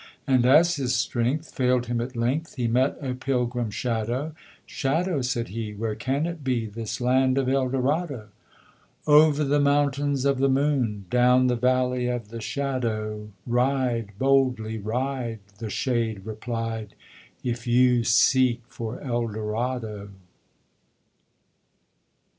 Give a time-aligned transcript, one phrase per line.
[0.25, 4.33] And, as his strength Failed him at length, He met a pilgrim shadow
[4.65, 8.73] "Shadow," said he, "Where can it be This land of Eldorado?" [Illustration:
[9.07, 14.79] Eldorado] "Over the Mountains Of the Moon, Down the Valley of the Shadow, Ride, boldly
[14.79, 16.95] ride," The shade replied
[17.43, 20.09] "If you seek for Eldorado!"